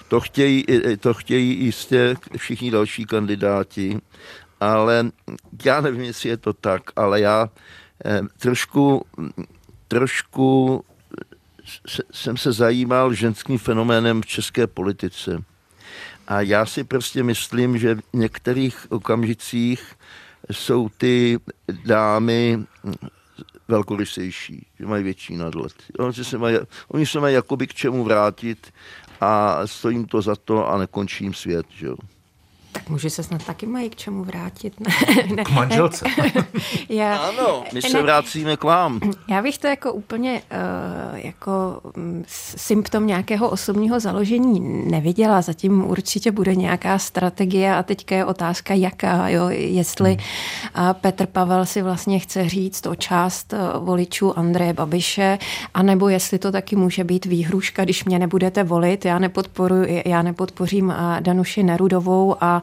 [0.08, 0.66] To chtějí,
[1.00, 4.00] to chtějí jistě všichni další kandidáti,
[4.60, 5.10] ale
[5.66, 7.50] já nevím, jestli je to tak, ale já Eh,
[8.38, 9.06] trošku,
[9.88, 10.84] trošku
[12.12, 15.44] jsem se zajímal ženským fenoménem v české politice.
[16.28, 19.96] A já si prostě myslím, že v některých okamžicích
[20.52, 21.40] jsou ty
[21.86, 22.66] dámy
[23.68, 25.74] velkorysejší, že mají větší nadhled.
[26.00, 28.74] Oni se mají, oni se mají jakoby k čemu vrátit
[29.22, 31.66] a stojím to za to a nekončím svět.
[31.70, 31.96] Že jo.
[32.74, 34.74] Tak muži se snad taky mají k čemu vrátit.
[34.84, 35.44] Ne, ne.
[35.44, 36.06] K manželce.
[36.90, 39.00] já, ano, my se ne, vracíme k vám.
[39.30, 44.60] Já bych to jako úplně uh, jako mm, symptom nějakého osobního založení
[44.92, 45.42] neviděla.
[45.42, 49.30] Zatím určitě bude nějaká strategie a teďka je otázka, jaká.
[49.30, 49.50] Jo?
[49.50, 55.40] Jestli uh, Petr Pavel si vlastně chce říct o část uh, voličů Andreje Babiše,
[55.74, 60.88] anebo jestli to taky může být výhruška, když mě nebudete volit, já nepodporuji, já nepodpořím
[60.88, 62.63] uh, Danuši Nerudovou a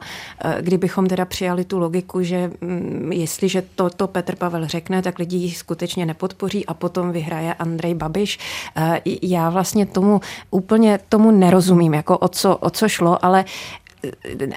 [0.61, 5.37] kdybychom teda přijali tu logiku, že mm, jestliže to, to Petr Pavel řekne, tak lidi
[5.37, 8.39] ji skutečně nepodpoří a potom vyhraje Andrej Babiš.
[8.75, 13.45] Eh, já vlastně tomu úplně tomu nerozumím, jako o co, o co šlo, ale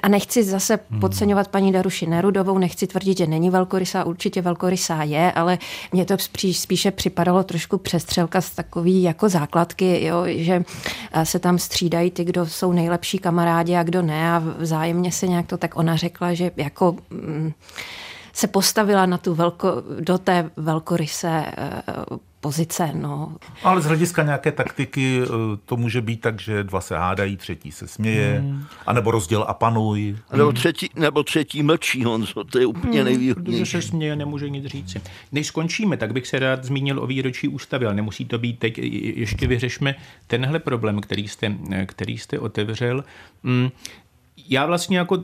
[0.03, 0.99] a nechci zase hmm.
[0.99, 5.57] podceňovat paní Daruši Nerudovou, nechci tvrdit, že není velkorysá, určitě velkorysá je, ale
[5.91, 10.63] mně to spíš, spíše připadalo trošku přestřelka z takový jako základky, jo, že
[11.23, 15.47] se tam střídají ty, kdo jsou nejlepší kamarádi a kdo ne a vzájemně se nějak
[15.47, 17.51] to tak ona řekla, že jako mm,
[18.33, 21.83] se postavila na tu velko, do té velkoryse eh,
[22.45, 22.91] pozice.
[22.93, 23.35] No.
[23.63, 25.27] Ale z hlediska nějaké taktiky eh,
[25.65, 28.65] to může být tak, že dva se hádají, třetí se směje, hmm.
[28.85, 30.17] anebo rozděl a panuj.
[30.35, 33.05] Nebo třetí, nebo třetí mlčí, Honzo, to je úplně hmm.
[33.05, 33.57] nejvýhodnější.
[33.57, 35.01] Když se směje, nemůže nic říci.
[35.31, 38.77] Než skončíme, tak bych se rád zmínil o výročí ústavy, ale nemusí to být teď.
[38.77, 39.95] Ještě vyřešme
[40.27, 41.55] tenhle problém, který jste,
[41.85, 43.03] který jste otevřel.
[43.43, 43.69] Hmm.
[44.49, 45.23] Já vlastně jako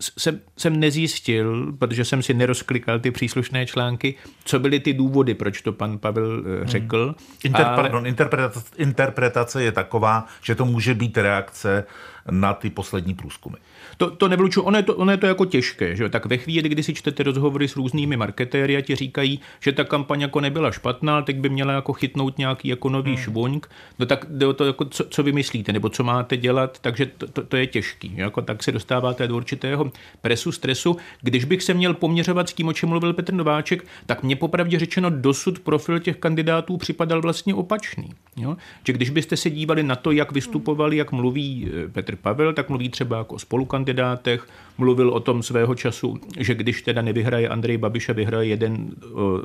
[0.00, 4.14] jsem, jsem nezjistil, protože jsem si nerozklikal ty příslušné články,
[4.44, 6.66] co byly ty důvody, proč to pan Pavel eh, hmm.
[6.66, 7.04] řekl.
[7.04, 7.14] Hmm.
[7.44, 7.76] Inter, ale...
[7.76, 11.84] pardon, interpretace, interpretace je taková, že to může být reakce
[12.30, 13.56] na ty poslední průzkumy.
[14.00, 15.96] To, to nevylučuju, ono je to, ono je to jako těžké.
[15.96, 16.08] Že?
[16.08, 19.84] Tak ve chvíli, kdy si čtete rozhovory s různými marketéry a ti říkají, že ta
[19.84, 23.22] kampaň jako nebyla špatná, tak by měla jako chytnout nějaký jako nový hmm.
[23.22, 27.26] švunk, no tak jde to, jako, co, co vymyslíte, nebo co máte dělat, takže to,
[27.26, 28.12] to, to je těžký.
[28.16, 30.96] Jako, tak se dostáváte do určitého presu, stresu.
[31.20, 34.78] Když bych se měl poměřovat s tím, o čem mluvil Petr Nováček, tak mě popravdě
[34.78, 38.10] řečeno dosud profil těch kandidátů připadal vlastně opačný.
[38.36, 38.56] Jo?
[38.86, 42.68] Že když byste se dívali na to, jak vystupovali, jak mluví eh, Petr Pavel, tak
[42.68, 44.46] mluví třeba jako spolukandidáti kandidátech,
[44.78, 48.90] mluvil o tom svého času, že když teda nevyhraje Andrej Babiš a vyhraje jeden,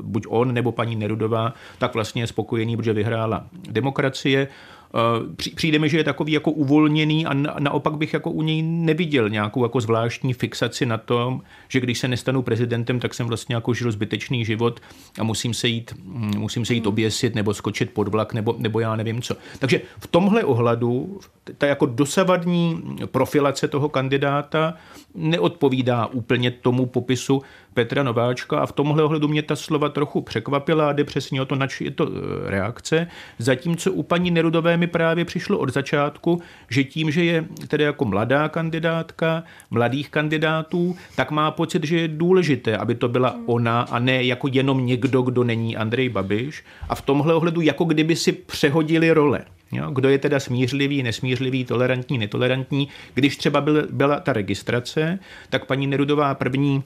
[0.01, 4.47] buď on nebo paní Nerudová, tak vlastně je spokojený, protože vyhrála demokracie.
[4.95, 9.29] Eh, přijde mi, že je takový jako uvolněný a naopak bych jako u něj neviděl
[9.29, 13.73] nějakou jako zvláštní fixaci na tom, že když se nestanu prezidentem, tak jsem vlastně jako
[13.73, 14.79] žil zbytečný život
[15.19, 18.79] a musím se jít, hm, musím se jít oběsit nebo skočit pod vlak nebo, nebo
[18.79, 19.35] já nevím co.
[19.59, 21.19] Takže v tomhle ohledu
[21.57, 24.73] ta jako dosavadní profilace toho kandidáta
[25.15, 27.41] neodpovídá úplně tomu popisu
[27.75, 31.45] Petra Nováčka a v tomhle ohledu mě ta slova trochu překvapila a jde přesně o
[31.45, 33.07] to, nač je to e, reakce.
[33.39, 38.05] Zatímco u paní Nerudové mi právě přišlo od začátku, že tím, že je tedy jako
[38.05, 43.99] mladá kandidátka, mladých kandidátů, tak má pocit, že je důležité, aby to byla ona a
[43.99, 46.63] ne jako jenom někdo, kdo není Andrej Babiš.
[46.89, 49.41] A v tomhle ohledu jako kdyby si přehodili role.
[49.71, 49.91] Jo?
[49.91, 52.87] Kdo je teda smířlivý, nesmířlivý, tolerantní, netolerantní.
[53.13, 56.83] Když třeba byl, byla ta registrace, tak paní Nerudová první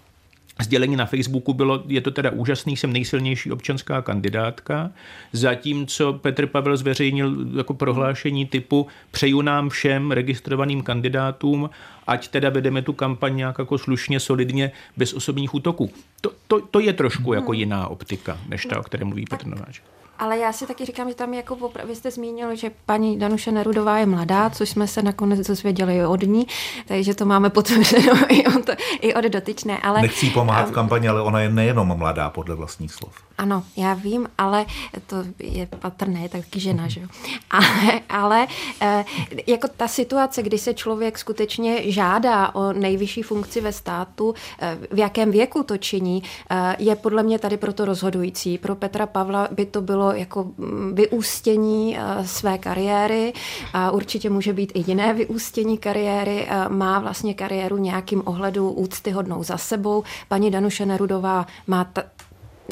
[0.62, 4.92] Sdělení na Facebooku bylo, je to teda úžasný, jsem nejsilnější občanská kandidátka,
[5.34, 11.70] zatímco Petr Pavel zveřejnil jako prohlášení typu přeju nám všem registrovaným kandidátům,
[12.08, 15.92] ať teda vedeme tu kampaň nějak jako slušně, solidně, bez osobních útoků.
[16.22, 19.99] To, to, to je trošku jako jiná optika, než ta, o které mluví Petr Nováček.
[20.20, 23.52] Ale já si taky říkám, že tam jako popra- vy jste zmínil, že paní Danuše
[23.52, 26.48] Nerudová je mladá, což jsme se nakonec dozvěděli od ní,
[26.88, 28.70] takže to máme potvrzeno i od,
[29.02, 29.78] i od dotyčné.
[29.78, 33.14] Ale, Nechci pomáhat um, v kampani, ale ona je nejenom mladá, podle vlastních slov.
[33.38, 34.66] Ano, já vím, ale
[35.08, 37.08] to je patrné, je taky žena, že jo.
[37.50, 38.48] Ale, ale
[38.82, 39.06] eh,
[39.48, 45.00] jako ta situace, kdy se člověk skutečně žádá o nejvyšší funkci ve státu, eh, v
[45.00, 48.58] jakém věku to činí, eh, je podle mě tady proto rozhodující.
[48.58, 53.34] Pro Petra Pavla by to bylo jako mm, vyústění své kariéry
[53.74, 56.48] a určitě může být i jiné vyústění kariéry.
[56.68, 60.04] Má vlastně kariéru nějakým ohledu úctyhodnou za sebou.
[60.28, 62.04] Paní Danuše Nerudová má ta,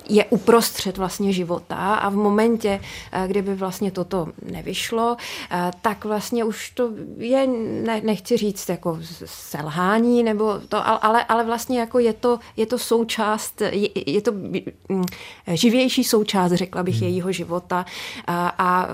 [0.10, 2.82] je uprostřed vlastně života a v momentě,
[3.12, 5.18] eh, kdyby vlastně toto nevyšlo,
[5.52, 7.48] eh, tak vlastně už to je,
[7.86, 12.78] ne, nechci říct jako selhání, nebo to, ale, ale vlastně jako je to, je to
[12.78, 15.06] součást, je, je to mm,
[15.54, 17.04] živější součást, řekla bych, hmm.
[17.04, 17.86] jejího života
[18.28, 18.88] a, a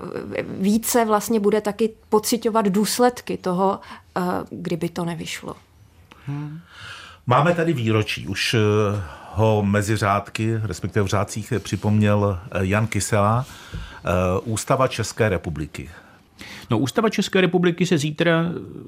[0.45, 3.79] více vlastně bude taky pocitovat důsledky toho,
[4.17, 5.55] eh, kdyby to nevyšlo.
[6.25, 6.59] Hmm.
[7.27, 8.27] Máme tady výročí.
[8.27, 8.55] Už
[9.35, 14.09] ho mezi řádky, respektive v řádcích, připomněl eh, Jan Kysela, eh,
[14.43, 15.89] Ústava České republiky.
[16.69, 18.45] No, Ústava České republiky se zítra,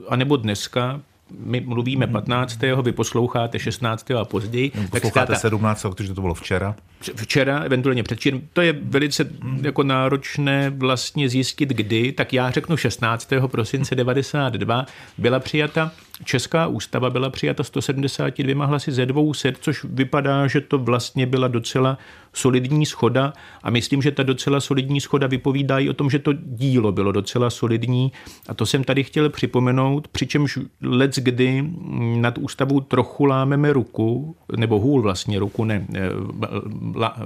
[0.10, 1.02] anebo dneska,
[1.40, 2.60] my mluvíme 15.
[2.82, 4.12] vy posloucháte 16.
[4.12, 4.72] a později.
[4.76, 5.82] No, posloucháte tak 17.
[5.82, 6.76] protože to bylo včera.
[7.16, 8.42] Včera, eventuálně předčírem.
[8.54, 9.30] To je velice
[9.62, 12.12] jako náročné vlastně zjistit, kdy.
[12.12, 13.30] Tak já řeknu 16.
[13.48, 14.86] prosince 92
[15.18, 15.92] byla přijata
[16.24, 21.48] Česká ústava byla přijata 172 hlasy ze dvou set, což vypadá, že to vlastně byla
[21.48, 21.98] docela
[22.34, 23.34] solidní schoda.
[23.64, 27.12] A myslím, že ta docela solidní schoda vypovídá i o tom, že to dílo bylo
[27.12, 28.12] docela solidní.
[28.48, 31.70] A to jsem tady chtěl připomenout, přičemž let kdy
[32.16, 36.10] nad ústavou trochu lámeme ruku, nebo hůl vlastně ruku, ne, eh,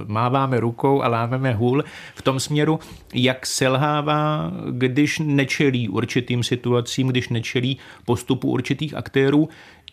[0.06, 2.78] máváme rukou a lámeme hůl v tom směru,
[3.14, 9.48] jak selhává, když nečelí určitým situacím, když nečelí postupu určitých aktérů,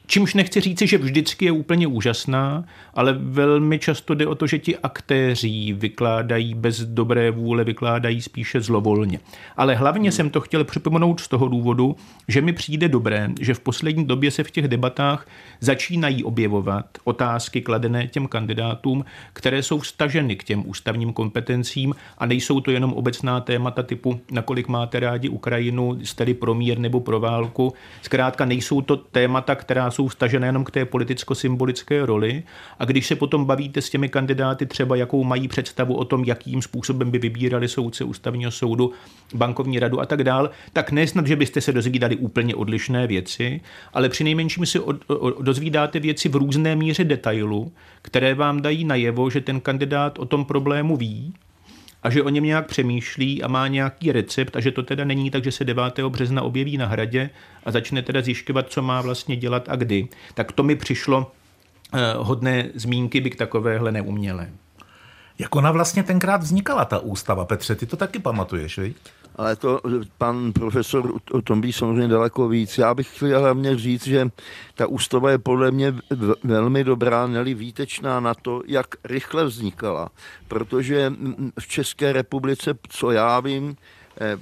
[0.10, 4.60] Čímž nechci říci, že vždycky je úplně úžasná, ale velmi často jde o to, že
[4.60, 9.20] ti aktéři vykládají bez dobré vůle, vykládají spíše zlovolně.
[9.58, 11.96] Ale hlavně jsem to chtěl připomenout z toho důvodu,
[12.28, 15.28] že mi přijde dobré, že v poslední době se v těch debatách
[15.60, 22.60] začínají objevovat otázky kladené těm kandidátům, které jsou vstaženy k těm ústavním kompetencím a nejsou
[22.60, 27.74] to jenom obecná témata typu, nakolik máte rádi Ukrajinu, jste pro mír nebo pro válku.
[28.02, 32.44] Zkrátka nejsou to témata, která jsou stažené jenom k té politicko-symbolické roli.
[32.80, 36.62] A když se potom bavíte s těmi kandidáty, třeba jakou mají představu o tom, jakým
[36.62, 38.92] způsobem by vybírali soudce ústavního soudu,
[39.36, 43.62] bankovní radu a tak dál, tak nesnad, že byste se dozvídali úplně odlišné věci,
[43.94, 48.86] ale při nejmenším si od, od, dozvídáte věci v různé míře detailu, které vám dají
[48.86, 51.34] najevo, že ten kandidát o tom problému ví
[52.08, 55.32] a že o něm nějak přemýšlí a má nějaký recept a že to teda není
[55.32, 56.00] tak, že se 9.
[56.00, 57.30] března objeví na hradě
[57.66, 60.08] a začne teda zjišťovat, co má vlastně dělat a kdy.
[60.34, 61.32] Tak to mi přišlo
[61.94, 64.50] eh, hodné zmínky, bych takovéhle neumělé.
[65.40, 68.98] Jak ona vlastně tenkrát vznikala, ta ústava, Petře, ty to taky pamatuješ, viď?
[69.38, 69.82] Ale to
[70.18, 72.78] pan profesor o tom ví samozřejmě daleko víc.
[72.78, 74.30] Já bych chtěl hlavně říct, že
[74.76, 75.96] ta ústava je podle mě
[76.44, 80.10] velmi dobrá, neli výtečná na to, jak rychle vznikala.
[80.48, 81.14] Protože
[81.60, 83.76] v České republice, co já vím,
[84.22, 84.38] eh,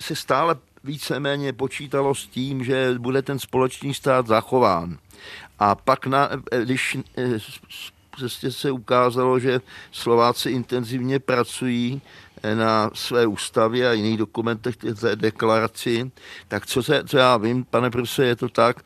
[0.00, 4.98] se stále víceméně počítalo s tím, že bude ten společný stát zachován.
[5.58, 6.28] A pak, na,
[6.64, 6.98] když
[8.10, 9.60] prostě se ukázalo, že
[9.92, 12.02] Slováci intenzivně pracují
[12.54, 16.10] na své ústavě a jiných dokumentech té deklaraci,
[16.48, 18.76] tak co, se, co já vím, pane profesore, je to tak,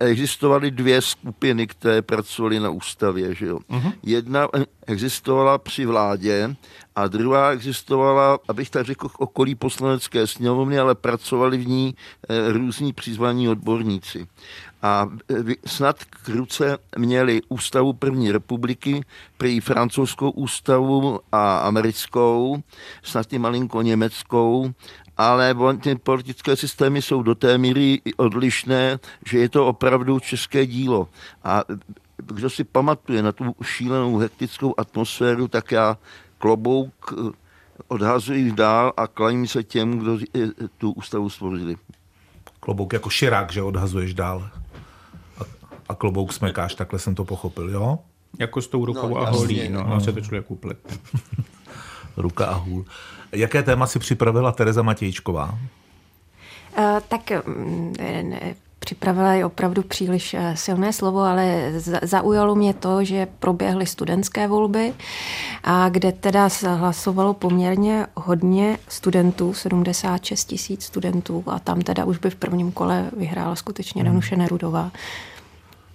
[0.00, 3.34] existovaly dvě skupiny, které pracovaly na ústavě.
[3.34, 3.58] Že jo?
[3.70, 3.92] Uh-huh.
[4.02, 4.48] Jedna
[4.86, 6.56] existovala při vládě
[6.96, 11.94] a druhá existovala, abych tak řekl, okolí poslanecké sněmovny, ale pracovali v ní
[12.28, 14.26] eh, různí přizvaní odborníci
[14.82, 19.00] a e, snad k ruce měli ústavu první republiky,
[19.36, 22.62] prý francouzskou ústavu a americkou,
[23.02, 24.72] snad i malinko německou,
[25.16, 31.08] ale ty politické systémy jsou do té míry odlišné, že je to opravdu české dílo.
[31.44, 31.64] A
[32.16, 35.96] kdo si pamatuje na tu šílenou hektickou atmosféru, tak já
[36.42, 37.30] klobouk e,
[37.88, 40.18] odhazuji dál a klaním se těm, kdo
[40.78, 41.76] tu ústavu stvořili.
[42.60, 44.50] Klobouk jako širák, že odhazuješ dál
[45.88, 47.98] a klobouk smekáš, takhle jsem to pochopil, jo?
[48.38, 50.00] Jako s tou rukou no, a holí, no, no.
[50.00, 50.98] se to člověk uplet.
[52.16, 52.84] Ruka a hůl.
[53.32, 55.58] Jaké téma si připravila Tereza Matějčková?
[56.78, 61.72] Uh, tak mm, ne, připravila je opravdu příliš eh, silné slovo, ale
[62.02, 64.94] zaujalo mě to, že proběhly studentské volby,
[65.64, 72.30] a kde teda hlasovalo poměrně hodně studentů, 76 tisíc studentů a tam teda už by
[72.30, 74.90] v prvním kole vyhrála skutečně Danuše Nerudová.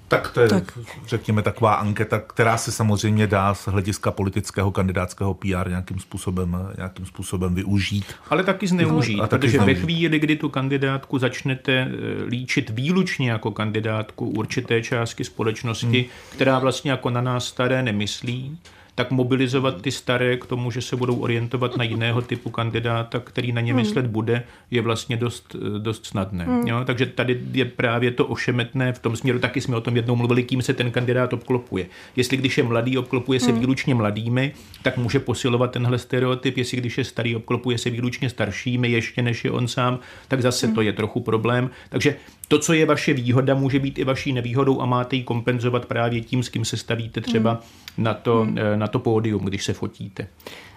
[0.07, 0.79] Tak to je, tak.
[1.07, 7.05] řekněme, taková anketa, která se samozřejmě dá z hlediska politického kandidátského PR nějakým způsobem, nějakým
[7.05, 8.05] způsobem využít.
[8.29, 9.73] Ale taky zneužít, a taky protože zneužít.
[9.73, 16.09] ve chvíli, kdy tu kandidátku začnete eh, líčit výlučně jako kandidátku určité části společnosti, hmm.
[16.35, 18.57] která vlastně jako na nás staré nemyslí,
[18.97, 23.51] tak mobilizovat ty staré k tomu, že se budou orientovat na jiného typu kandidáta, který
[23.51, 23.81] na ně hmm.
[23.81, 26.45] myslet bude, je vlastně dost, dost snadné.
[26.45, 26.67] Hmm.
[26.67, 26.81] Jo?
[26.85, 30.43] Takže tady je právě to ošemetné v tom směru, taky jsme o tom jednou mluvili,
[30.43, 31.85] kým se ten kandidát obklopuje.
[32.15, 36.97] Jestli když je mladý, obklopuje se výlučně mladými, tak může posilovat tenhle stereotyp, jestli když
[36.97, 40.93] je starý, obklopuje se výlučně staršími ještě než je on sám, tak zase to je
[40.93, 41.69] trochu problém.
[41.89, 42.15] Takže
[42.47, 46.21] to, co je vaše výhoda, může být i vaší nevýhodou a máte ji kompenzovat právě
[46.21, 47.61] tím, s kým se stavíte třeba
[47.97, 48.47] na, to.
[48.55, 50.27] Eh, na to pódium, když se fotíte.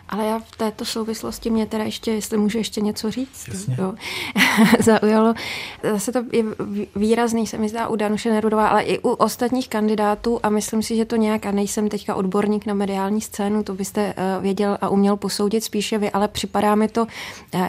[0.09, 3.49] Ale já v této souvislosti mě teda ještě, jestli můžu ještě něco říct,
[3.79, 3.95] jo,
[4.81, 5.35] zaujalo.
[5.93, 6.45] Zase to je
[6.97, 10.97] výrazný, se mi zdá u Danuše Nerudová, ale i u ostatních kandidátů a myslím si,
[10.97, 14.89] že to nějak, a nejsem teďka odborník na mediální scénu, to byste uh, věděl a
[14.89, 17.07] uměl posoudit spíše vy, ale připadá mi to,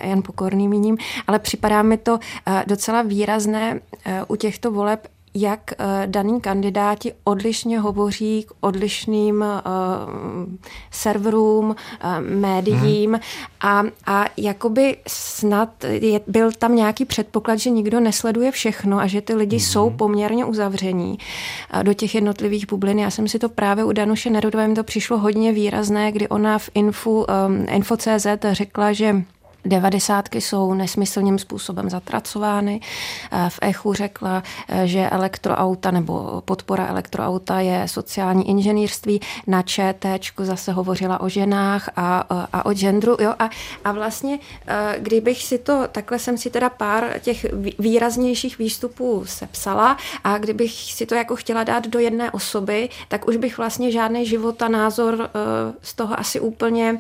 [0.04, 2.20] jen pokorný míním, ale připadá mi to uh,
[2.68, 10.54] docela výrazné uh, u těchto voleb jak uh, daný kandidáti odlišně hovoří k odlišným uh,
[10.92, 11.76] serverům, uh,
[12.20, 13.22] médiím hmm.
[13.62, 19.22] a, a jakoby snad je, byl tam nějaký předpoklad, že nikdo nesleduje všechno a že
[19.22, 19.66] ty lidi hmm.
[19.66, 21.18] jsou poměrně uzavření
[21.74, 23.00] uh, do těch jednotlivých bublin.
[23.00, 26.70] Já jsem si to právě u Danuše Nerudové to přišlo hodně výrazné, kdy ona v
[26.74, 27.26] Info, um,
[27.70, 29.24] Info.cz řekla, že
[29.66, 32.82] Devadesátky jsou nesmyslným způsobem zatracovány.
[33.32, 39.22] Eh, v Echu řekla, eh, že elektroauta nebo podpora elektroauta je sociální inženýrství.
[39.48, 43.18] Na ČT zase hovořila o ženách a, a o genderu.
[43.20, 43.34] Jo?
[43.40, 43.50] A,
[43.86, 47.46] a vlastně, eh, kdybych si to, takhle jsem si teda pár těch
[47.80, 53.38] výraznějších výstupů sepsala a kdybych si to jako chtěla dát do jedné osoby, tak už
[53.38, 55.30] bych vlastně žádný život a názor
[55.82, 57.00] z toho asi úplně,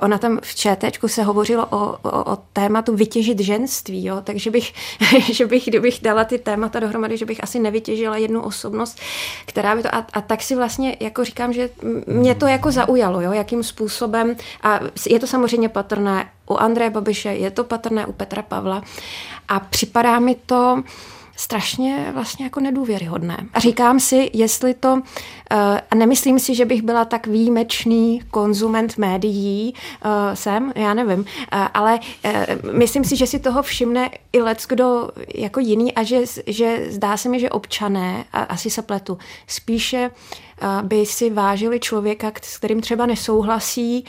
[0.00, 4.20] ona tam v ČT se hovořilo o, o, o tématu vytěžit ženství, jo?
[4.24, 4.72] takže bych,
[5.32, 9.00] že bych, kdybych dala ty témata dohromady, že bych asi nevytěžila jednu osobnost,
[9.46, 11.70] která by to, a, a tak si vlastně jako říkám, že
[12.06, 13.32] mě to jako zaujalo, jo?
[13.32, 18.42] jakým způsobem, a je to samozřejmě patrné u Andreje Babiše, je to patrné u Petra
[18.42, 18.82] Pavla
[19.48, 20.82] a připadá mi to,
[21.42, 23.36] strašně vlastně jako nedůvěryhodné.
[23.54, 25.02] A říkám si, jestli to,
[25.50, 31.24] eh, a nemyslím si, že bych byla tak výjimečný konzument médií, eh, jsem, já nevím,
[31.52, 32.00] eh, ale
[32.72, 37.16] myslím si, že si toho všimne i lec kdo jako jiný a že, že zdá
[37.16, 40.10] se mi, že občané, a asi se pletu, spíše
[40.82, 44.04] by si vážili člověka, s kterým třeba nesouhlasí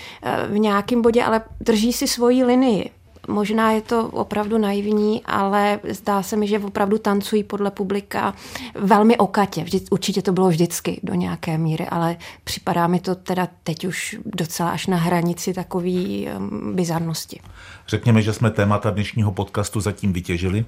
[0.50, 3.03] v nějakém bodě, ale drží si svoji linii.
[3.28, 8.34] Možná je to opravdu naivní, ale zdá se mi, že opravdu tancují podle publika
[8.76, 9.64] velmi okatě.
[9.64, 14.18] Vždy, určitě to bylo vždycky do nějaké míry, ale připadá mi to teda teď už
[14.26, 17.40] docela až na hranici takové um, bizarnosti.
[17.88, 20.66] Řekněme, že jsme témata dnešního podcastu zatím vytěžili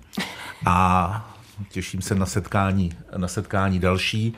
[0.65, 1.35] a
[1.71, 4.35] těším se na setkání, na setkání další.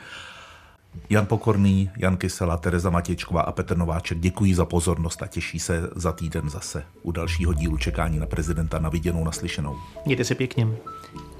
[1.10, 5.90] Jan Pokorný, Jan Kysela, Tereza Matěčková a Petr Nováček děkuji za pozornost a těší se
[5.94, 9.76] za týden zase u dalšího dílu čekání na prezidenta na viděnou naslyšenou.
[10.06, 10.68] Mějte se pěkně.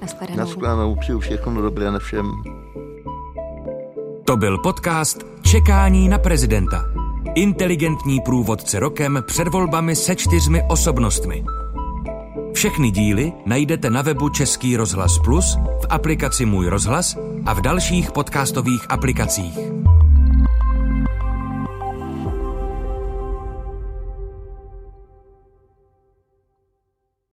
[0.01, 0.37] Nashledanou.
[0.37, 2.31] Nashledanou, přeju všechno dobré na všem.
[4.25, 6.85] To byl podcast Čekání na prezidenta.
[7.35, 11.43] Inteligentní průvodce rokem před volbami se čtyřmi osobnostmi.
[12.53, 18.11] Všechny díly najdete na webu Český rozhlas Plus, v aplikaci Můj rozhlas a v dalších
[18.11, 19.59] podcastových aplikacích.